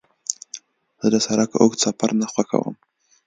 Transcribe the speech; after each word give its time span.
زه 0.99 1.07
د 1.13 1.15
سړک 1.25 1.51
اوږد 1.61 1.79
سفر 1.85 2.09
نه 2.21 2.27
خوښوم. 2.31 2.75